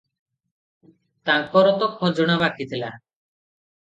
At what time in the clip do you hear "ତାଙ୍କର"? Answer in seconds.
1.29-1.73